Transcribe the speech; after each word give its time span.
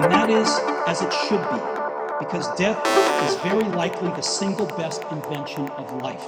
And 0.00 0.10
that 0.12 0.30
is 0.30 0.48
as 0.86 1.02
it 1.02 1.12
should 1.28 1.42
be, 1.50 2.24
because 2.24 2.48
death 2.56 2.80
is 3.28 3.36
very 3.42 3.68
likely 3.76 4.08
the 4.08 4.22
single 4.22 4.64
best 4.64 5.02
invention 5.10 5.68
of 5.72 5.92
life. 6.00 6.26